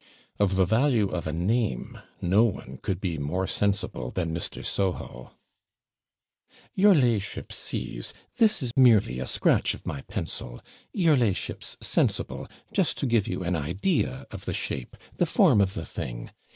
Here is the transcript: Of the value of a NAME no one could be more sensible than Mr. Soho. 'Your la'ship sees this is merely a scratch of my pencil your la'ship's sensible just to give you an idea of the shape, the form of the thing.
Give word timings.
Of 0.39 0.55
the 0.55 0.65
value 0.65 1.09
of 1.11 1.27
a 1.27 1.31
NAME 1.31 1.99
no 2.21 2.43
one 2.43 2.79
could 2.81 2.99
be 2.99 3.19
more 3.19 3.45
sensible 3.45 4.09
than 4.09 4.33
Mr. 4.35 4.65
Soho. 4.65 5.33
'Your 6.73 6.95
la'ship 6.95 7.51
sees 7.53 8.11
this 8.37 8.63
is 8.63 8.71
merely 8.75 9.19
a 9.19 9.27
scratch 9.27 9.75
of 9.75 9.85
my 9.85 10.01
pencil 10.01 10.59
your 10.91 11.15
la'ship's 11.15 11.77
sensible 11.81 12.47
just 12.73 12.97
to 12.97 13.05
give 13.05 13.27
you 13.27 13.43
an 13.43 13.55
idea 13.55 14.25
of 14.31 14.45
the 14.45 14.55
shape, 14.55 14.97
the 15.17 15.27
form 15.27 15.61
of 15.61 15.75
the 15.75 15.85
thing. 15.85 16.31